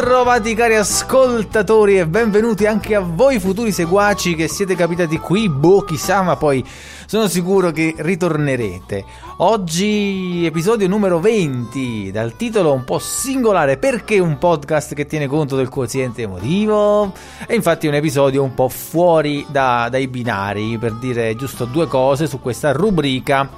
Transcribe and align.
Bentrovati 0.00 0.54
cari 0.54 0.76
ascoltatori 0.76 1.98
e 1.98 2.06
benvenuti 2.06 2.64
anche 2.64 2.94
a 2.94 3.00
voi 3.00 3.38
futuri 3.38 3.70
seguaci 3.70 4.34
che 4.34 4.48
siete 4.48 4.74
capitati 4.74 5.18
qui, 5.18 5.50
boh 5.50 5.82
chissà, 5.82 6.22
ma 6.22 6.36
poi 6.36 6.64
sono 7.04 7.28
sicuro 7.28 7.70
che 7.70 7.94
ritornerete. 7.98 9.04
Oggi 9.36 10.46
episodio 10.46 10.88
numero 10.88 11.20
20, 11.20 12.10
dal 12.12 12.34
titolo 12.34 12.72
un 12.72 12.84
po' 12.84 12.98
singolare, 12.98 13.76
perché 13.76 14.18
un 14.18 14.38
podcast 14.38 14.94
che 14.94 15.04
tiene 15.04 15.26
conto 15.26 15.54
del 15.54 15.68
quoziente 15.68 16.22
emotivo? 16.22 17.12
E 17.46 17.54
infatti 17.54 17.86
un 17.86 17.92
episodio 17.92 18.42
un 18.42 18.54
po' 18.54 18.70
fuori 18.70 19.44
da, 19.50 19.88
dai 19.90 20.08
binari, 20.08 20.78
per 20.78 20.94
dire 20.94 21.36
giusto 21.36 21.66
due 21.66 21.86
cose 21.86 22.26
su 22.26 22.40
questa 22.40 22.72
rubrica. 22.72 23.50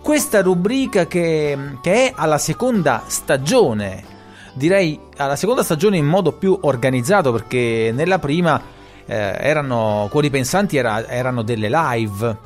Questa 0.00 0.40
rubrica 0.40 1.06
che, 1.06 1.76
che 1.82 1.92
è 2.06 2.12
alla 2.16 2.38
seconda 2.38 3.02
stagione 3.06 4.16
direi 4.60 5.00
alla 5.16 5.36
seconda 5.36 5.62
stagione 5.62 5.96
in 5.96 6.04
modo 6.04 6.32
più 6.32 6.56
organizzato 6.60 7.32
perché 7.32 7.92
nella 7.94 8.18
prima 8.18 8.60
eh, 9.06 9.14
erano 9.40 10.06
cuori 10.10 10.28
pensanti 10.28 10.76
era, 10.76 11.08
erano 11.08 11.40
delle 11.40 11.70
live 11.70 12.36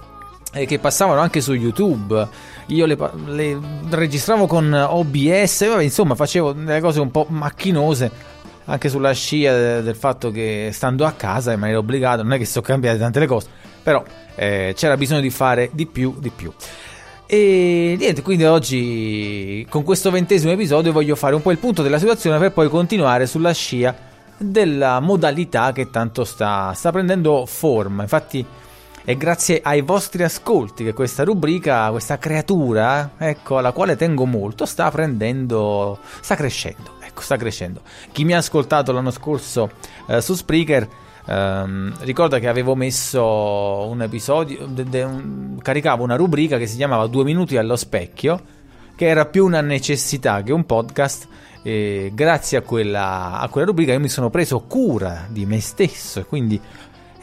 eh, 0.53 0.65
che 0.65 0.79
passavano 0.79 1.21
anche 1.21 1.41
su 1.41 1.55
YouTube. 1.55 2.27
Io 2.67 2.87
le, 2.87 2.97
le 3.27 3.59
registravo 3.91 4.47
con 4.47 4.73
OBS 4.73 5.69
vabbè, 5.69 5.83
insomma 5.83 6.15
facevo 6.15 6.53
delle 6.53 6.81
cose 6.81 7.01
un 7.01 7.11
po' 7.11 7.27
macchinose 7.29 8.33
anche 8.67 8.89
sulla 8.89 9.13
scia 9.13 9.81
del 9.81 9.97
fatto 9.97 10.31
che 10.31 10.71
stando 10.73 11.05
a 11.05 11.13
casa 11.13 11.53
in 11.53 11.59
maniera 11.59 11.81
obbligata 11.81 12.23
non 12.23 12.33
è 12.33 12.39
che 12.39 12.47
sono 12.47 12.65
cambiate 12.65 12.97
tante 12.97 13.19
le 13.19 13.27
cose 13.27 13.49
però 13.83 14.03
eh, 14.37 14.73
c'era 14.75 14.97
bisogno 14.97 15.21
di 15.21 15.29
fare 15.29 15.69
di 15.75 15.85
più 15.85 16.15
di 16.19 16.31
più 16.31 16.51
e 17.27 17.97
niente, 17.99 18.23
quindi 18.23 18.45
oggi 18.45 19.67
con 19.71 19.83
questo 19.83 20.11
ventesimo 20.11 20.53
episodio 20.53 20.93
voglio 20.93 21.17
fare 21.17 21.35
un 21.35 21.43
po' 21.43 21.51
il 21.51 21.59
punto 21.59 21.83
della 21.83 21.99
situazione 21.99 22.39
per 22.39 22.53
poi 22.53 22.69
continuare 22.69 23.27
sulla 23.27 23.53
scia 23.53 23.95
della 24.37 25.01
modalità 25.01 25.73
che 25.73 25.91
tanto 25.91 26.25
sta, 26.25 26.73
sta 26.75 26.93
prendendo 26.93 27.47
forma. 27.47 28.03
Infatti 28.03 28.45
è 29.05 29.17
grazie 29.17 29.61
ai 29.63 29.83
vostri 29.83 30.23
ascolti 30.23 30.85
che 30.85 30.93
questa 30.93 31.25
rubrica, 31.25 31.91
questa 31.91 32.19
creatura, 32.19 33.13
ecco, 33.19 33.59
alla 33.59 33.73
quale 33.73 33.97
tengo 33.97 34.25
molto, 34.27 34.67
sta 34.67 34.91
prendendo, 34.91 35.99
sta 36.21 36.35
crescendo. 36.35 36.93
Ecco, 37.01 37.21
sta 37.21 37.37
crescendo. 37.37 37.81
Chi 38.13 38.25
mi 38.25 38.35
ha 38.35 38.39
ascoltato 38.39 38.93
l'anno 38.93 39.11
scorso 39.11 39.71
eh, 40.09 40.21
su 40.21 40.35
Spreaker 40.35 40.89
Um, 41.27 41.95
ricordo 42.01 42.39
che 42.39 42.49
avevo 42.49 42.75
messo 42.75 43.23
un 43.89 44.03
episodio, 44.03 44.67
de, 44.67 44.85
de, 44.85 45.03
un, 45.03 45.59
caricavo 45.63 46.03
una 46.03 46.17
rubrica 46.17 46.59
che 46.59 46.67
si 46.67 46.77
chiamava 46.77 47.07
Due 47.07 47.25
minuti 47.25 47.57
allo 47.57 47.77
specchio, 47.77 48.41
che 48.95 49.07
era 49.07 49.25
più 49.25 49.47
una 49.47 49.61
necessità 49.61 50.43
che 50.43 50.53
un 50.53 50.67
podcast. 50.67 51.29
E 51.63 52.11
grazie 52.13 52.59
a 52.59 52.61
quella, 52.61 53.41
a 53.41 53.49
quella 53.49 53.67
rubrica 53.67 53.93
io 53.93 54.01
mi 54.01 54.11
sono 54.11 54.29
preso 54.29 54.61
cura 54.61 55.25
di 55.29 55.47
me 55.47 55.61
stesso 55.61 56.21
e 56.21 56.27
quindi 56.27 56.61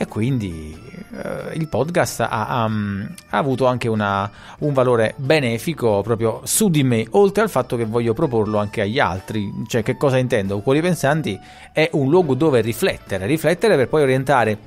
e 0.01 0.07
quindi 0.07 0.75
eh, 1.11 1.53
il 1.53 1.67
podcast 1.67 2.21
ha, 2.21 2.27
ha, 2.29 2.63
ha 2.63 3.37
avuto 3.37 3.67
anche 3.67 3.87
una, 3.87 4.29
un 4.59 4.73
valore 4.73 5.13
benefico 5.17 6.01
proprio 6.01 6.41
su 6.43 6.69
di 6.69 6.83
me, 6.83 7.05
oltre 7.11 7.43
al 7.43 7.51
fatto 7.51 7.75
che 7.75 7.85
voglio 7.85 8.13
proporlo 8.13 8.57
anche 8.57 8.81
agli 8.81 8.97
altri. 8.97 9.51
Cioè, 9.67 9.83
che 9.83 9.97
cosa 9.97 10.17
intendo? 10.17 10.59
Cuori 10.61 10.81
Pensanti 10.81 11.39
è 11.71 11.87
un 11.93 12.09
luogo 12.09 12.33
dove 12.33 12.61
riflettere, 12.61 13.27
riflettere 13.27 13.75
per 13.75 13.89
poi 13.89 14.01
orientare 14.01 14.57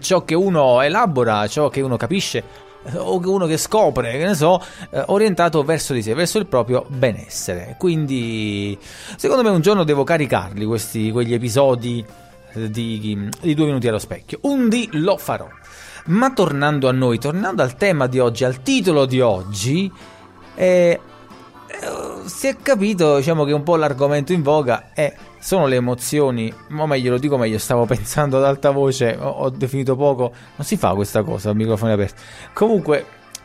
ciò 0.00 0.24
che 0.24 0.34
uno 0.34 0.80
elabora, 0.80 1.46
ciò 1.48 1.68
che 1.68 1.82
uno 1.82 1.98
capisce 1.98 2.42
o 2.94 3.20
uno 3.22 3.44
che 3.46 3.58
scopre, 3.58 4.12
che 4.12 4.24
ne 4.24 4.34
so, 4.34 4.58
eh, 4.90 5.02
orientato 5.08 5.62
verso 5.64 5.92
di 5.92 6.00
sé, 6.00 6.14
verso 6.14 6.38
il 6.38 6.46
proprio 6.46 6.86
benessere. 6.88 7.76
Quindi, 7.78 8.78
secondo 9.16 9.42
me, 9.42 9.50
un 9.50 9.60
giorno 9.60 9.84
devo 9.84 10.02
caricarli 10.02 10.64
questi, 10.64 11.10
quegli 11.10 11.34
episodi 11.34 12.02
di, 12.54 13.30
di 13.40 13.54
due 13.54 13.66
minuti 13.66 13.88
allo 13.88 13.98
specchio. 13.98 14.38
Un 14.42 14.68
di 14.68 14.88
lo 14.92 15.16
farò. 15.16 15.48
Ma 16.06 16.32
tornando 16.32 16.88
a 16.88 16.92
noi, 16.92 17.18
tornando 17.18 17.62
al 17.62 17.76
tema 17.76 18.06
di 18.06 18.18
oggi, 18.18 18.44
al 18.44 18.62
titolo 18.62 19.06
di 19.06 19.20
oggi, 19.20 19.90
eh, 20.54 21.00
eh, 21.80 22.28
si 22.28 22.48
è 22.48 22.56
capito 22.56 23.16
diciamo 23.16 23.44
che 23.44 23.52
un 23.52 23.62
po' 23.62 23.76
l'argomento 23.76 24.32
in 24.32 24.42
voga 24.42 24.90
è, 24.92 25.14
sono 25.38 25.66
le 25.66 25.76
emozioni, 25.76 26.52
o 26.76 26.86
meglio 26.86 27.12
lo 27.12 27.18
dico 27.18 27.36
meglio, 27.38 27.58
stavo 27.58 27.86
pensando 27.86 28.38
ad 28.38 28.44
alta 28.44 28.70
voce, 28.70 29.16
ho, 29.18 29.28
ho 29.28 29.50
definito 29.50 29.96
poco, 29.96 30.32
non 30.56 30.66
si 30.66 30.76
fa 30.76 30.94
questa 30.94 31.22
cosa, 31.22 31.50
a 31.50 31.54
microfono 31.54 31.92
aperto. 31.92 32.20
Comunque 32.52 33.04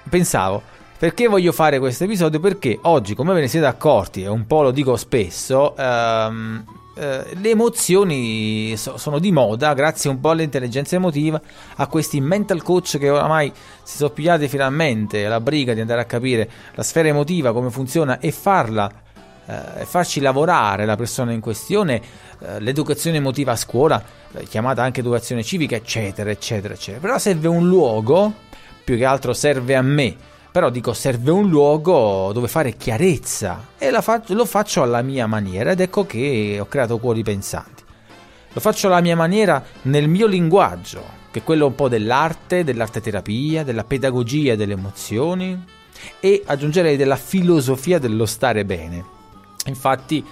pensavo, 0.09 0.61
perché 0.97 1.27
voglio 1.27 1.51
fare 1.51 1.77
questo 1.79 2.05
episodio? 2.05 2.39
Perché 2.39 2.79
oggi, 2.83 3.13
come 3.13 3.33
ve 3.33 3.41
ne 3.41 3.47
siete 3.47 3.67
accorti, 3.67 4.23
e 4.23 4.27
un 4.27 4.47
po' 4.47 4.63
lo 4.63 4.71
dico 4.71 4.95
spesso, 4.95 5.75
ehm, 5.77 6.63
eh, 6.97 7.35
le 7.35 7.49
emozioni 7.49 8.75
so, 8.77 8.97
sono 8.97 9.19
di 9.19 9.31
moda 9.31 9.73
grazie 9.73 10.09
un 10.09 10.19
po' 10.19 10.31
all'intelligenza 10.31 10.95
emotiva, 10.95 11.39
a 11.75 11.87
questi 11.87 12.19
mental 12.19 12.63
coach 12.63 12.97
che 12.97 13.09
oramai 13.09 13.51
si 13.83 13.97
sono 13.97 14.09
pigliati 14.09 14.47
finalmente 14.47 15.27
la 15.27 15.39
briga 15.39 15.73
di 15.73 15.81
andare 15.81 16.01
a 16.01 16.05
capire 16.05 16.49
la 16.73 16.83
sfera 16.83 17.07
emotiva, 17.07 17.53
come 17.53 17.69
funziona 17.69 18.19
e 18.19 18.31
farla 18.31 19.05
eh, 19.47 19.85
farci 19.85 20.19
lavorare 20.19 20.85
la 20.85 20.95
persona 20.95 21.31
in 21.31 21.39
questione, 21.39 22.01
eh, 22.39 22.59
l'educazione 22.59 23.17
emotiva 23.17 23.53
a 23.53 23.55
scuola, 23.55 24.03
eh, 24.33 24.43
chiamata 24.43 24.83
anche 24.83 24.99
educazione 24.99 25.43
civica, 25.43 25.75
eccetera, 25.75 26.29
eccetera, 26.29 26.73
eccetera. 26.73 26.99
Però 26.99 27.17
serve 27.17 27.47
un 27.47 27.67
luogo, 27.67 28.33
più 28.83 28.97
che 28.97 29.05
altro 29.05 29.33
serve 29.33 29.75
a 29.75 29.81
me 29.81 30.15
però 30.57 30.71
dico 30.71 30.91
serve 30.91 31.29
un 31.29 31.49
luogo 31.49 32.31
dove 32.33 32.47
fare 32.47 32.77
chiarezza 32.77 33.67
e 33.77 33.91
fa- 34.01 34.23
lo 34.29 34.43
faccio 34.43 34.81
alla 34.81 35.03
mia 35.03 35.27
maniera 35.27 35.69
ed 35.69 35.81
ecco 35.81 36.07
che 36.07 36.57
ho 36.59 36.65
creato 36.65 36.97
cuori 36.97 37.21
pensanti. 37.21 37.83
Lo 38.53 38.59
faccio 38.59 38.87
alla 38.87 38.99
mia 38.99 39.15
maniera 39.15 39.63
nel 39.83 40.07
mio 40.07 40.25
linguaggio, 40.25 41.03
che 41.29 41.41
è 41.41 41.43
quello 41.43 41.67
un 41.67 41.75
po' 41.75 41.89
dell'arte, 41.89 42.63
dell'arte 42.63 43.01
terapia, 43.01 43.63
della 43.63 43.83
pedagogia 43.83 44.55
delle 44.55 44.73
emozioni 44.73 45.63
e 46.19 46.41
aggiungerei 46.43 46.97
della 46.97 47.17
filosofia 47.17 47.99
dello 47.99 48.25
stare 48.25 48.65
bene. 48.65 49.05
Infatti, 49.67 50.25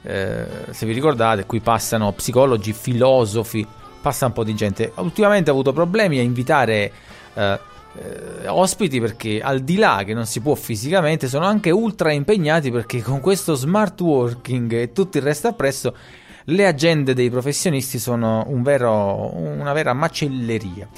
eh, 0.00 0.46
se 0.70 0.86
vi 0.86 0.94
ricordate, 0.94 1.44
qui 1.44 1.60
passano 1.60 2.12
psicologi, 2.12 2.72
filosofi, 2.72 3.66
passa 4.00 4.24
un 4.24 4.32
po' 4.32 4.42
di 4.42 4.54
gente. 4.54 4.92
Ultimamente 4.94 5.50
ho 5.50 5.52
avuto 5.52 5.74
problemi 5.74 6.18
a 6.18 6.22
invitare 6.22 6.92
eh, 7.34 7.74
eh, 7.98 8.48
ospiti 8.48 9.00
perché 9.00 9.40
al 9.40 9.60
di 9.60 9.76
là 9.76 10.02
che 10.04 10.14
non 10.14 10.26
si 10.26 10.40
può 10.40 10.54
fisicamente 10.54 11.28
sono 11.28 11.46
anche 11.46 11.70
ultra 11.70 12.12
impegnati 12.12 12.70
perché 12.70 13.02
con 13.02 13.20
questo 13.20 13.54
smart 13.54 14.00
working 14.00 14.72
e 14.72 14.92
tutto 14.92 15.16
il 15.16 15.22
resto 15.22 15.48
appresso 15.48 15.94
le 16.48 16.66
agende 16.66 17.14
dei 17.14 17.30
professionisti 17.30 17.98
sono 17.98 18.44
un 18.48 18.62
vero, 18.62 19.34
una 19.34 19.72
vera 19.72 19.92
macelleria. 19.92 20.88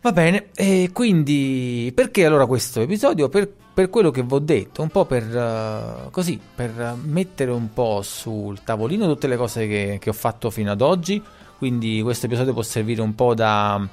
Va 0.00 0.12
bene, 0.12 0.50
e 0.54 0.90
quindi 0.92 1.90
perché 1.94 2.24
allora 2.24 2.46
questo 2.46 2.80
episodio? 2.80 3.28
Per, 3.28 3.50
per 3.74 3.90
quello 3.90 4.10
che 4.10 4.22
vi 4.22 4.32
ho 4.32 4.38
detto, 4.38 4.82
un 4.82 4.88
po' 4.88 5.04
per 5.04 5.24
uh, 5.24 6.10
così, 6.10 6.40
per 6.54 6.96
mettere 7.02 7.50
un 7.50 7.72
po' 7.72 8.02
sul 8.02 8.62
tavolino 8.62 9.06
tutte 9.06 9.26
le 9.26 9.36
cose 9.36 9.66
che, 9.66 9.98
che 10.00 10.10
ho 10.10 10.14
fatto 10.14 10.48
fino 10.50 10.70
ad 10.70 10.80
oggi. 10.80 11.20
Quindi 11.58 12.00
questo 12.02 12.26
episodio 12.26 12.52
può 12.52 12.62
servire 12.62 13.02
un 13.02 13.14
po' 13.14 13.34
da, 13.34 13.84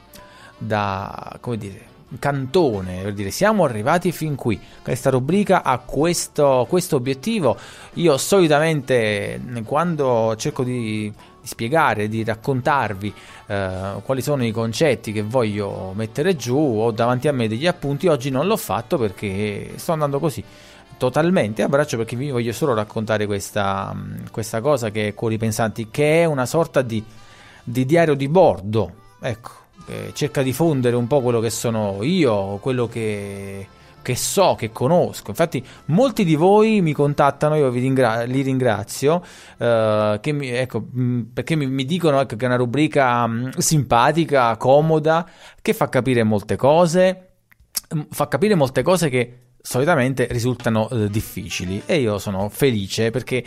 da 0.58 1.38
come 1.40 1.58
dire, 1.58 1.86
cantone 2.20 3.02
per 3.02 3.14
dire 3.14 3.32
siamo 3.32 3.64
arrivati 3.64 4.12
fin 4.12 4.36
qui. 4.36 4.60
Questa 4.82 5.10
rubrica 5.10 5.64
ha 5.64 5.80
questo, 5.80 6.66
questo 6.70 6.96
obiettivo. 6.96 7.58
Io 7.94 8.18
solitamente 8.18 9.42
quando 9.66 10.36
cerco 10.38 10.64
di, 10.64 11.12
di 11.44 11.48
spiegare 11.48 12.08
di 12.08 12.24
raccontarvi 12.24 13.14
eh, 13.48 13.96
quali 14.04 14.22
sono 14.22 14.46
i 14.46 14.52
concetti 14.52 15.12
che 15.12 15.24
voglio 15.24 15.92
mettere 15.94 16.36
giù 16.38 16.58
ho 16.58 16.92
davanti 16.92 17.28
a 17.28 17.34
me 17.34 17.50
degli 17.50 17.68
appunti 17.68 18.08
oggi 18.08 18.30
non 18.30 18.48
l'ho 18.48 18.56
fatto 18.56 18.98
perché 18.98 19.74
sto 19.76 19.92
andando 19.92 20.20
così 20.20 20.42
totalmente 20.98 21.62
a 21.62 21.68
braccio 21.68 21.98
perché 21.98 22.16
vi 22.16 22.30
voglio 22.30 22.54
solo 22.54 22.74
raccontare 22.74 23.26
questa, 23.26 23.94
questa 24.32 24.62
cosa 24.62 24.90
che 24.90 25.10
è 25.10 25.14
Cuori 25.14 25.38
Pensanti 25.38 25.90
che 25.92 26.22
è 26.22 26.26
una 26.26 26.46
sorta 26.46 26.82
di, 26.82 27.04
di 27.62 27.86
diario 27.86 28.14
di 28.14 28.30
bordo 28.30 28.94
ecco 29.20 29.63
eh, 29.88 30.12
cerca 30.14 30.42
di 30.42 30.54
fondere 30.54 30.96
un 30.96 31.08
po' 31.08 31.22
quello 31.22 31.40
che 31.40 31.50
sono 31.50 32.04
io, 32.04 32.58
quello 32.58 32.88
che, 32.88 33.68
che, 34.02 34.16
so, 34.16 34.56
che 34.56 34.72
conosco. 34.72 35.30
Infatti, 35.30 35.64
molti 35.86 36.24
di 36.24 36.36
voi 36.36 36.82
mi 36.82 36.94
contattano, 36.94 37.56
io 37.56 37.70
ringra- 37.70 38.24
li 38.24 38.42
ringrazio, 38.42 39.24
eh, 39.58 40.20
mi, 40.32 40.50
ecco, 40.50 40.86
mm, 40.96 41.22
perché 41.34 41.56
mi, 41.56 41.68
mi 41.68 41.86
dicono 41.86 42.22
ecco, 42.22 42.36
che 42.36 42.46
è 42.46 42.48
una 42.48 42.58
rubrica 42.58 43.28
mh, 43.28 43.36
mm, 43.36 43.50
simpatica, 43.58 44.56
comoda, 44.58 45.30
che 45.62 45.74
fa 45.74 45.90
capire 45.90 46.24
molte 46.24 46.56
cose, 46.56 47.30
mh, 47.90 47.98
mm, 47.98 48.02
fa 48.10 48.28
capire 48.28 48.56
molte 48.56 48.82
cose 48.84 49.10
che 49.10 49.38
solitamente 49.66 50.28
risultano 50.30 50.90
eh, 50.90 51.10
difficili 51.10 51.82
e 51.86 52.00
io 52.00 52.18
sono 52.18 52.50
felice 52.50 53.12
perché 53.12 53.46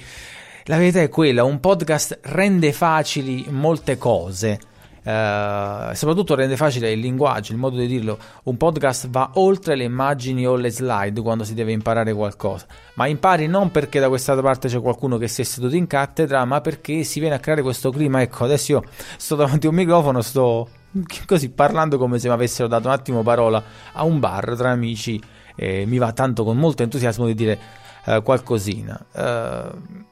la 0.65 0.79
verità 0.79 1.03
è 1.03 1.11
quella, 1.11 1.45
un 1.45 1.61
podcast 1.61 2.21
rende 2.23 2.73
facili 2.73 3.45
molte 3.51 3.99
cose 3.99 4.59
eh, 5.07 5.95
soprattutto 5.95 6.35
rende 6.35 6.57
facile 6.57 6.91
il 6.91 6.99
linguaggio, 6.99 7.53
il 7.53 7.59
modo 7.59 7.77
di 7.77 7.87
dirlo. 7.87 8.19
Un 8.45 8.57
podcast 8.57 9.09
va 9.09 9.31
oltre 9.35 9.77
le 9.77 9.85
immagini 9.85 10.45
o 10.45 10.57
le 10.57 10.71
slide 10.71 11.21
quando 11.21 11.45
si 11.45 11.55
deve 11.55 11.71
imparare 11.71 12.13
qualcosa, 12.13 12.67
ma 12.95 13.07
impari 13.07 13.47
non 13.47 13.71
perché 13.71 14.01
da 14.01 14.09
questa 14.09 14.35
parte 14.41 14.67
c'è 14.67 14.81
qualcuno 14.81 15.17
che 15.17 15.29
si 15.29 15.43
è 15.43 15.45
seduto 15.45 15.77
in 15.77 15.87
cattedra, 15.87 16.45
ma 16.45 16.61
perché 16.61 17.05
si 17.05 17.21
viene 17.21 17.37
a 17.37 17.39
creare 17.39 17.63
questo 17.63 17.91
clima. 17.91 18.21
Ecco, 18.21 18.45
adesso 18.45 18.73
io 18.73 18.83
sto 19.17 19.37
davanti 19.37 19.67
a 19.67 19.71
un 19.71 19.77
microfono, 19.77 20.21
sto 20.23 20.69
così 21.25 21.51
parlando 21.51 21.99
come 21.99 22.19
se 22.19 22.27
mi 22.27 22.35
avessero 22.35 22.67
dato 22.67 22.89
un 22.89 22.95
attimo 22.95 23.23
parola 23.23 23.63
a 23.93 24.03
un 24.03 24.19
bar 24.19 24.57
tra 24.57 24.71
amici 24.71 25.23
e 25.55 25.87
mi 25.87 25.99
va 25.99 26.13
tanto 26.13 26.43
con 26.43 26.57
molto 26.57 26.83
entusiasmo 26.83 27.27
di 27.27 27.35
dire 27.35 27.59
uh, 28.07 28.23
qualcosina. 28.23 29.07
Uh, 29.13 30.05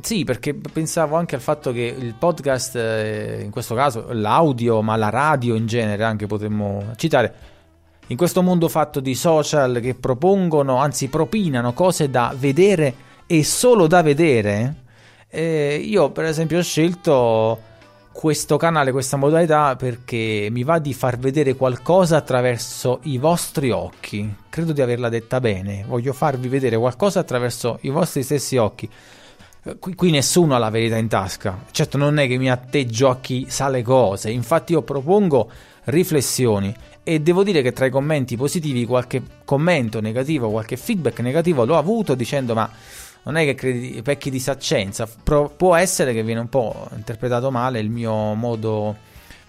sì, 0.00 0.24
perché 0.24 0.54
pensavo 0.54 1.16
anche 1.16 1.34
al 1.34 1.40
fatto 1.40 1.72
che 1.72 1.94
il 1.96 2.14
podcast, 2.18 2.76
eh, 2.76 3.40
in 3.42 3.50
questo 3.50 3.74
caso 3.74 4.06
l'audio, 4.10 4.82
ma 4.82 4.96
la 4.96 5.10
radio 5.10 5.54
in 5.54 5.66
genere 5.66 6.04
anche 6.04 6.26
potremmo 6.26 6.92
citare, 6.96 7.34
in 8.08 8.16
questo 8.16 8.42
mondo 8.42 8.68
fatto 8.68 9.00
di 9.00 9.14
social 9.14 9.80
che 9.80 9.94
propongono, 9.94 10.76
anzi 10.76 11.08
propinano 11.08 11.72
cose 11.72 12.10
da 12.10 12.34
vedere 12.36 12.94
e 13.26 13.44
solo 13.44 13.86
da 13.86 14.02
vedere, 14.02 14.84
eh, 15.28 15.76
io 15.76 16.10
per 16.10 16.24
esempio 16.24 16.58
ho 16.58 16.62
scelto 16.62 17.60
questo 18.10 18.56
canale, 18.56 18.90
questa 18.90 19.16
modalità 19.16 19.76
perché 19.76 20.48
mi 20.50 20.64
va 20.64 20.78
di 20.78 20.92
far 20.92 21.18
vedere 21.18 21.54
qualcosa 21.54 22.16
attraverso 22.16 23.00
i 23.02 23.18
vostri 23.18 23.70
occhi. 23.70 24.34
Credo 24.48 24.72
di 24.72 24.80
averla 24.80 25.08
detta 25.08 25.38
bene, 25.38 25.84
voglio 25.86 26.12
farvi 26.12 26.48
vedere 26.48 26.76
qualcosa 26.76 27.20
attraverso 27.20 27.78
i 27.82 27.90
vostri 27.90 28.22
stessi 28.22 28.56
occhi. 28.56 28.90
Qui, 29.78 29.94
qui, 29.94 30.10
nessuno 30.10 30.54
ha 30.54 30.58
la 30.58 30.70
verità 30.70 30.96
in 30.96 31.08
tasca. 31.08 31.64
Certo, 31.70 31.98
non 31.98 32.18
è 32.18 32.26
che 32.26 32.38
mi 32.38 32.50
atteggio 32.50 33.10
a 33.10 33.18
chi 33.18 33.46
sa 33.48 33.68
le 33.68 33.82
cose. 33.82 34.30
Infatti, 34.30 34.72
io 34.72 34.82
propongo 34.82 35.50
riflessioni. 35.84 36.74
E 37.02 37.20
devo 37.20 37.42
dire 37.42 37.62
che 37.62 37.72
tra 37.72 37.86
i 37.86 37.90
commenti 37.90 38.36
positivi, 38.36 38.84
qualche 38.84 39.22
commento 39.44 40.00
negativo, 40.00 40.50
qualche 40.50 40.76
feedback 40.76 41.20
negativo 41.20 41.64
l'ho 41.64 41.76
avuto 41.76 42.14
dicendo: 42.14 42.54
Ma 42.54 42.70
non 43.24 43.36
è 43.36 43.44
che 43.44 43.54
credi 43.54 44.00
pecchi 44.02 44.30
di 44.30 44.40
saccenza. 44.40 45.08
Pro, 45.22 45.52
può 45.54 45.74
essere 45.74 46.12
che 46.12 46.22
viene 46.22 46.40
un 46.40 46.48
po' 46.48 46.88
interpretato 46.94 47.50
male 47.50 47.80
il 47.80 47.90
mio 47.90 48.34
modo 48.34 48.96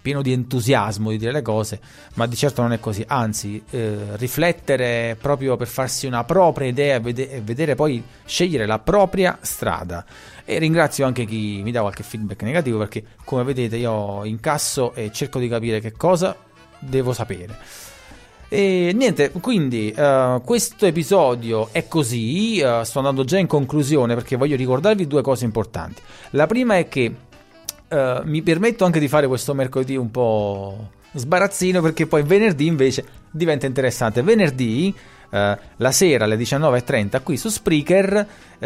pieno 0.10 0.22
di 0.24 0.32
entusiasmo 0.32 1.12
di 1.12 1.18
dire 1.18 1.32
le 1.32 1.44
cose, 1.44 1.80
ma 2.16 2.26
di 2.26 2.36
certo 2.36 2.64
non 2.64 2.74
è 2.74 2.80
così. 2.80 3.04
Anzi, 3.08 3.62
eh, 3.70 4.16
riflettere 4.16 5.16
proprio 5.22 5.56
per 5.56 5.68
farsi 5.68 6.08
una 6.08 6.24
propria 6.24 6.68
idea 6.68 6.96
e 6.96 7.00
vedere, 7.00 7.42
vedere 7.42 7.76
poi 7.76 8.04
scegliere 8.26 8.66
la 8.66 8.80
propria 8.80 9.38
strada. 9.42 10.04
E 10.44 10.58
ringrazio 10.58 11.06
anche 11.06 11.26
chi 11.26 11.62
mi 11.64 11.72
dà 11.72 11.82
qualche 11.82 12.02
feedback 12.02 12.42
negativo 12.42 12.80
perché, 12.80 13.04
come 13.24 13.44
vedete, 13.44 13.78
io 13.78 14.26
incasso 14.26 14.96
e 14.96 15.12
cerco 15.12 15.38
di 15.38 15.48
capire 15.48 15.80
che 15.80 15.92
cosa 15.92 16.36
devo 16.80 17.14
sapere. 17.14 17.56
E 18.52 18.92
niente, 18.96 19.30
quindi 19.30 19.94
uh, 19.96 20.42
questo 20.44 20.88
episodio 20.88 21.70
è 21.72 21.88
così, 21.88 22.60
uh, 22.64 22.84
sto 22.84 22.98
andando 22.98 23.24
già 23.24 23.38
in 23.38 23.46
conclusione 23.46 24.16
perché 24.16 24.38
voglio 24.38 24.56
ricordarvi 24.56 25.06
due 25.06 25.22
cose 25.22 25.46
importanti. 25.46 26.02
La 26.32 26.48
prima 26.48 26.78
è 26.78 26.88
che 26.88 27.14
uh, 27.90 28.22
mi 28.24 28.42
permetto 28.42 28.86
anche 28.86 29.00
di 29.00 29.08
fare 29.08 29.28
questo 29.28 29.54
mercoledì 29.54 29.96
un 29.96 30.12
po' 30.12 30.90
sbarazzino 31.14 31.82
perché 31.82 32.08
poi 32.08 32.24
venerdì 32.24 32.68
invece 32.68 33.06
diventa 33.32 33.66
interessante. 33.66 34.22
Venerdì 34.22 34.96
Uh, 35.30 35.56
la 35.76 35.92
sera 35.92 36.24
alle 36.24 36.38
19.30 36.38 37.22
qui 37.22 37.38
su 37.38 37.50
Spreaker, 37.50 38.26
uh, 38.58 38.66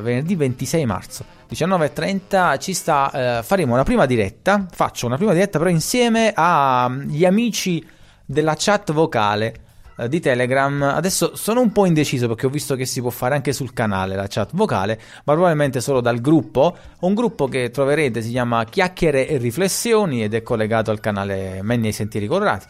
venerdì 0.00 0.36
26 0.36 0.86
marzo, 0.86 1.24
19.30 1.50 2.60
ci 2.60 2.74
sta, 2.74 3.40
uh, 3.40 3.42
faremo 3.42 3.74
una 3.74 3.82
prima 3.82 4.06
diretta, 4.06 4.68
faccio 4.70 5.06
una 5.06 5.16
prima 5.16 5.32
diretta 5.32 5.58
però 5.58 5.68
insieme 5.68 6.32
agli 6.32 7.24
amici 7.24 7.84
della 8.24 8.54
chat 8.56 8.92
vocale. 8.92 9.46
eh, 9.48 9.69
di 10.08 10.20
Telegram. 10.20 10.82
Adesso 10.82 11.36
sono 11.36 11.60
un 11.60 11.72
po' 11.72 11.86
indeciso 11.86 12.28
perché 12.28 12.46
ho 12.46 12.50
visto 12.50 12.76
che 12.76 12.86
si 12.86 13.00
può 13.00 13.10
fare 13.10 13.34
anche 13.34 13.52
sul 13.52 13.72
canale 13.72 14.16
la 14.16 14.26
chat 14.28 14.50
vocale, 14.52 15.00
ma 15.24 15.32
probabilmente 15.32 15.80
solo 15.80 16.00
dal 16.00 16.20
gruppo. 16.20 16.76
Un 17.00 17.14
gruppo 17.14 17.46
che 17.46 17.70
troverete 17.70 18.22
si 18.22 18.30
chiama 18.30 18.64
Chiacchiere 18.64 19.28
e 19.28 19.38
Riflessioni 19.38 20.22
ed 20.22 20.34
è 20.34 20.42
collegato 20.42 20.90
al 20.90 21.00
canale 21.00 21.60
Menni 21.62 21.86
ai 21.86 21.92
Sentieri 21.92 22.26
Colorati. 22.26 22.66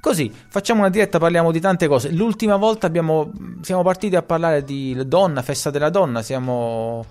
Così 0.00 0.32
facciamo 0.48 0.80
una 0.80 0.88
diretta, 0.88 1.18
parliamo 1.18 1.52
di 1.52 1.60
tante 1.60 1.86
cose. 1.86 2.10
L'ultima 2.10 2.56
volta 2.56 2.86
abbiamo, 2.86 3.30
siamo 3.60 3.82
partiti 3.82 4.16
a 4.16 4.22
parlare 4.22 4.64
di 4.64 4.96
donna, 5.06 5.42
festa 5.42 5.68
della 5.70 5.90
donna, 5.90 6.22
siamo 6.22 7.04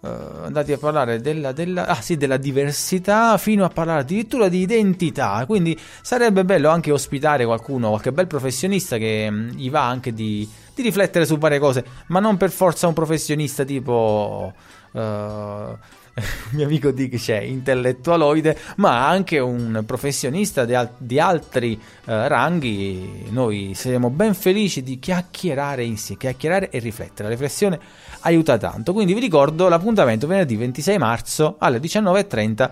uh, 0.00 0.08
andati 0.42 0.72
a 0.72 0.78
parlare 0.78 1.20
della, 1.20 1.52
della, 1.52 1.86
ah, 1.86 2.00
sì, 2.00 2.16
della, 2.16 2.36
diversità 2.36 3.36
fino 3.38 3.64
a 3.64 3.68
parlare 3.68 4.00
addirittura 4.00 4.48
di 4.48 4.60
identità. 4.60 5.44
Quindi 5.46 5.78
sarebbe 6.02 6.44
bello 6.44 6.68
anche 6.68 6.90
ospitare 6.90 7.44
qualcuno, 7.44 7.88
qualche 7.90 8.12
bel 8.12 8.26
professionista 8.26 8.96
che 8.96 9.30
mh, 9.30 9.34
mm, 9.34 9.48
gli 9.50 9.70
va 9.70 9.86
anche 9.86 10.12
di, 10.12 10.48
di, 10.74 10.82
riflettere 10.82 11.26
su 11.26 11.38
varie 11.38 11.58
cose, 11.58 11.84
ma 12.08 12.20
non 12.20 12.36
per 12.36 12.50
forza 12.50 12.86
un 12.86 12.94
professionista 12.94 13.64
tipo. 13.64 14.52
Uh, 14.92 15.98
mio 16.52 16.66
amico 16.66 16.90
Dick 16.90 17.16
c'è 17.16 17.40
intellettualoide, 17.40 18.56
ma 18.76 19.08
anche 19.08 19.38
un 19.38 19.82
professionista 19.86 20.64
di, 20.64 20.74
al- 20.74 20.94
di 20.98 21.18
altri 21.18 21.72
uh, 21.72 21.80
ranghi. 22.04 23.26
Noi 23.30 23.72
saremo 23.74 24.10
ben 24.10 24.34
felici 24.34 24.82
di 24.82 24.98
chiacchierare 24.98 25.84
insieme, 25.84 26.20
chiacchierare 26.20 26.70
e 26.70 26.78
riflettere. 26.78 27.24
La 27.24 27.34
riflessione 27.34 27.78
aiuta 28.20 28.58
tanto. 28.58 28.92
Quindi 28.92 29.14
vi 29.14 29.20
ricordo 29.20 29.68
l'appuntamento 29.68 30.26
venerdì 30.26 30.56
26 30.56 30.98
marzo 30.98 31.56
alle 31.58 31.78
19.30, 31.78 32.70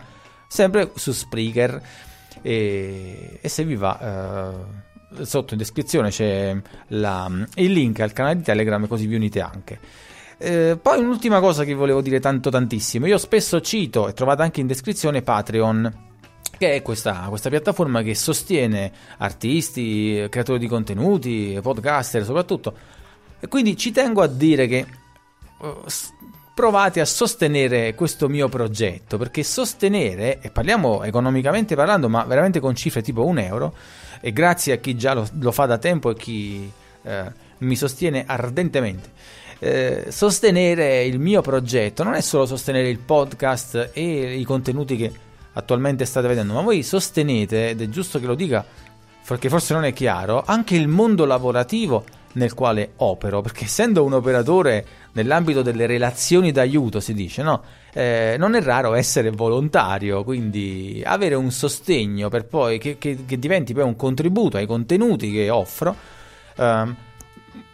sempre 0.49 0.91
su 0.95 1.13
Spreaker. 1.13 1.83
E, 2.43 3.39
e 3.41 3.49
se 3.49 3.65
vi 3.65 3.77
va. 3.77 4.57
Uh, 5.11 5.25
sotto 5.25 5.55
in 5.55 5.59
descrizione 5.59 6.11
c'è 6.11 6.55
la, 6.89 7.31
il 7.55 7.73
link 7.73 8.01
al 8.01 8.13
canale 8.13 8.37
di 8.37 8.43
Telegram 8.43 8.87
così 8.87 9.07
vi 9.07 9.15
unite 9.15 9.41
anche. 9.41 9.79
Eh, 10.41 10.79
poi 10.81 11.01
un'ultima 11.01 11.41
cosa 11.41 11.65
che 11.65 11.75
volevo 11.75 12.01
dire 12.01 12.21
tanto 12.21 12.49
tantissimo, 12.49 13.07
io 13.07 13.19
spesso 13.19 13.61
cito 13.61 14.07
e 14.07 14.13
trovate 14.13 14.43
anche 14.43 14.61
in 14.61 14.69
descrizione 14.69 15.23
Patreon 15.23 16.07
che 16.57 16.75
è 16.75 16.83
questa, 16.83 17.27
questa, 17.29 17.49
piattaforma 17.49 18.03
che 18.03 18.15
sostiene 18.15 18.91
artisti, 19.19 20.27
creatori 20.29 20.59
di 20.59 20.67
contenuti, 20.67 21.59
podcaster 21.63 22.25
soprattutto. 22.25 22.75
E 23.39 23.47
quindi 23.47 23.77
ci 23.77 23.93
tengo 23.93 24.23
a 24.23 24.27
dire 24.27 24.67
che 24.67 24.87
uh, 25.59 25.85
provate 26.55 27.01
a 27.01 27.05
sostenere 27.05 27.95
questo 27.95 28.29
mio 28.29 28.49
progetto, 28.49 29.19
perché 29.19 29.45
sostenere, 29.45 30.41
e 30.41 30.51
parliamo 30.51 31.05
economicamente 31.05 31.77
parlando, 31.77 32.09
ma 32.09 32.25
veramente 32.25 32.59
con 32.59 32.75
cifre 32.75 33.03
tipo 33.03 33.25
un 33.25 33.39
euro, 33.39 33.77
e 34.21 34.33
grazie 34.33 34.73
a 34.73 34.77
chi 34.79 34.97
già 34.97 35.15
lo, 35.15 35.29
lo 35.39 35.53
fa 35.53 35.67
da 35.67 35.79
tempo 35.79 36.11
e 36.11 36.15
chi 36.17 36.69
eh, 37.03 37.33
mi 37.59 37.77
sostiene 37.77 38.25
ardentemente 38.27 39.11
eh, 39.59 40.07
sostenere 40.09 41.05
il 41.05 41.19
mio 41.19 41.41
progetto 41.41 42.05
non 42.05 42.15
è 42.15 42.21
solo 42.21 42.47
sostenere 42.47 42.89
il 42.89 42.99
podcast 42.99 43.91
e 43.93 44.35
i 44.35 44.45
contenuti 44.45 44.97
che 44.97 45.13
attualmente 45.53 46.05
state 46.05 46.29
vedendo, 46.29 46.53
ma 46.53 46.61
voi 46.61 46.83
sostenete, 46.83 47.71
ed 47.71 47.83
è 47.83 47.89
giusto 47.89 48.21
che 48.21 48.27
lo 48.27 48.35
dica 48.35 48.65
perché 49.27 49.51
forse 49.51 49.75
non 49.75 49.85
è 49.85 49.93
chiaro, 49.93 50.43
anche 50.47 50.75
il 50.75 50.89
mondo 50.89 51.27
lavorativo 51.27 52.03
nel 52.33 52.55
quale 52.55 52.93
opero, 52.97 53.43
perché 53.43 53.65
essendo 53.65 54.03
un 54.05 54.15
operatore 54.15 54.87
nell'ambito 55.13 55.61
delle 55.61 55.85
relazioni 55.85 56.51
d'aiuto, 56.51 56.99
si 56.99 57.13
dice, 57.13 57.43
no? 57.43 57.63
Eh, 57.93 58.37
non 58.39 58.55
è 58.55 58.63
raro 58.63 58.95
essere 58.95 59.31
volontario, 59.31 60.25
quindi 60.25 61.03
avere 61.05 61.35
un 61.35 61.51
sostegno 61.51 62.31
per 62.31 62.47
poi 62.47 62.79
che, 62.79 62.97
che, 62.97 63.25
che 63.27 63.39
diventi 63.39 63.75
poi 63.75 63.83
un 63.83 63.97
contributo 63.97 64.57
ai 64.57 64.67
contenuti 64.67 65.31
che 65.31 65.51
offro. 65.51 65.95
Um, 66.57 66.97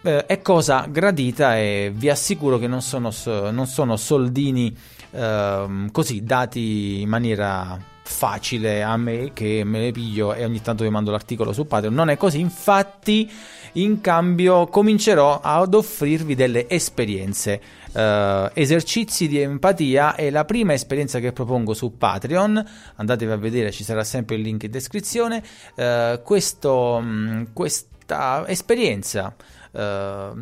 eh, 0.02 0.26
è 0.26 0.40
cosa 0.40 0.86
gradita 0.88 1.56
e 1.56 1.92
vi 1.94 2.08
assicuro 2.08 2.58
che 2.58 2.66
non 2.66 2.82
sono, 2.82 3.12
non 3.24 3.66
sono 3.66 3.96
soldini 3.96 4.76
eh, 5.10 5.88
così 5.92 6.22
dati 6.22 7.00
in 7.00 7.08
maniera 7.08 7.78
facile 8.06 8.82
a 8.82 8.96
me 8.98 9.32
che 9.32 9.62
me 9.64 9.80
ne 9.80 9.90
piglio 9.90 10.34
e 10.34 10.44
ogni 10.44 10.60
tanto 10.60 10.84
vi 10.84 10.90
mando 10.90 11.10
l'articolo 11.10 11.52
su 11.52 11.66
Patreon. 11.66 11.94
Non 11.94 12.10
è 12.10 12.16
così, 12.16 12.38
infatti 12.38 13.30
in 13.72 14.00
cambio 14.00 14.66
comincerò 14.66 15.40
ad 15.42 15.74
offrirvi 15.74 16.34
delle 16.34 16.68
esperienze. 16.68 17.60
Uh, 17.94 18.50
esercizi 18.54 19.28
di 19.28 19.38
empatia 19.38 20.16
è 20.16 20.28
la 20.30 20.44
prima 20.44 20.72
esperienza 20.72 21.20
che 21.20 21.30
propongo 21.30 21.74
su 21.74 21.96
Patreon 21.96 22.68
andatevi 22.96 23.30
a 23.30 23.36
vedere 23.36 23.70
ci 23.70 23.84
sarà 23.84 24.02
sempre 24.02 24.34
il 24.34 24.40
link 24.40 24.64
in 24.64 24.72
descrizione 24.72 25.40
uh, 25.76 26.20
questo, 26.24 26.96
um, 27.00 27.52
questa 27.52 28.48
esperienza 28.48 29.32
eh, 29.74 30.32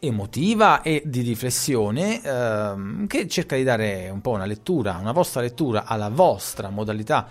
emotiva 0.00 0.82
e 0.82 1.02
di 1.04 1.20
riflessione 1.20 2.22
eh, 2.22 3.06
che 3.06 3.28
cerca 3.28 3.56
di 3.56 3.62
dare 3.62 4.08
un 4.10 4.20
po' 4.20 4.30
una 4.30 4.46
lettura, 4.46 4.96
una 4.96 5.12
vostra 5.12 5.40
lettura 5.40 5.84
alla 5.84 6.08
vostra 6.08 6.70
modalità 6.70 7.28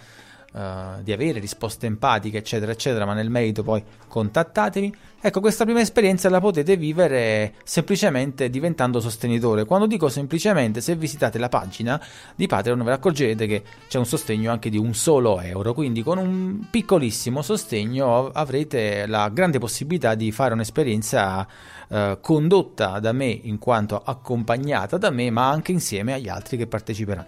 uh, 0.54 1.02
di 1.02 1.12
avere 1.12 1.40
risposte 1.40 1.86
empatiche, 1.86 2.38
eccetera, 2.38 2.72
eccetera, 2.72 3.06
ma 3.06 3.14
nel 3.14 3.30
merito 3.30 3.64
poi 3.64 3.84
contattatemi. 4.08 4.94
Ecco, 5.22 5.42
questa 5.42 5.66
prima 5.66 5.82
esperienza 5.82 6.30
la 6.30 6.40
potete 6.40 6.78
vivere 6.78 7.56
semplicemente 7.66 8.50
diventando 8.50 9.02
sostenitore. 9.02 9.66
Quando 9.66 9.86
dico 9.86 10.08
semplicemente, 10.08 10.80
se 10.80 10.96
visitate 10.96 11.38
la 11.38 11.50
pagina 11.50 12.02
di 12.36 12.48
Patreon 12.48 12.82
vi 12.82 12.90
accorgerete 12.90 13.46
che 13.46 13.64
c'è 13.90 13.98
un 13.98 14.06
sostegno 14.06 14.50
anche 14.50 14.70
di 14.70 14.78
un 14.78 14.94
solo 14.94 15.42
euro, 15.42 15.74
quindi 15.74 16.04
con 16.04 16.20
un 16.20 16.68
piccolissimo 16.70 17.42
sostegno 17.42 18.30
avrete 18.32 19.08
la 19.08 19.28
grande 19.28 19.60
possibilità 19.60 20.16
di 20.16 20.32
fare 20.32 20.54
un'esperienza 20.54 21.46
uh, 21.90 22.20
condotta 22.22 23.00
da 23.00 23.12
me 23.12 23.26
in 23.26 23.60
quanto 23.60 24.02
accompagnata 24.02 24.98
da 24.98 25.10
me, 25.10 25.30
ma 25.32 25.50
anche 25.50 25.74
insieme 25.74 26.14
agli 26.14 26.30
altri 26.30 26.56
che 26.56 26.66
parteciperanno. 26.66 27.28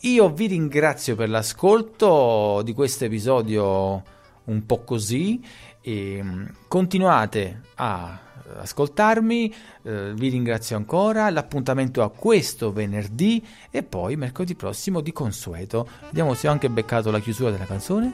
Io 0.00 0.30
vi 0.30 0.46
ringrazio 0.46 1.16
per 1.16 1.28
l'ascolto 1.28 2.60
di 2.62 2.72
questo 2.74 3.04
episodio 3.04 4.02
un 4.44 4.66
po' 4.66 4.84
così 4.84 5.42
e 5.80 6.20
mm, 6.22 6.44
continuate 6.68 7.62
a 7.76 8.18
ascoltarmi, 8.56 9.54
eh, 9.82 10.12
vi 10.14 10.28
ringrazio 10.28 10.76
ancora, 10.76 11.30
l'appuntamento 11.30 12.02
a 12.02 12.10
questo 12.10 12.72
venerdì 12.72 13.44
e 13.70 13.82
poi 13.82 14.16
mercoledì 14.16 14.54
prossimo 14.54 15.00
di 15.00 15.12
consueto. 15.12 15.88
Vediamo 16.06 16.34
se 16.34 16.48
ho 16.48 16.50
anche 16.50 16.68
beccato 16.68 17.10
la 17.10 17.20
chiusura 17.20 17.50
della 17.50 17.64
canzone. 17.64 18.12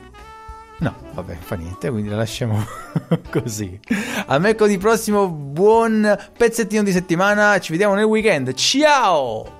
No, 0.78 0.94
vabbè, 1.12 1.36
fa 1.36 1.56
niente, 1.56 1.90
quindi 1.90 2.08
la 2.08 2.16
lasciamo 2.16 2.64
così. 3.30 3.78
A 4.26 4.38
mercoledì 4.38 4.78
prossimo, 4.78 5.28
buon 5.28 6.16
pezzettino 6.36 6.82
di 6.82 6.92
settimana, 6.92 7.58
ci 7.58 7.72
vediamo 7.72 7.94
nel 7.94 8.04
weekend. 8.04 8.54
Ciao! 8.54 9.59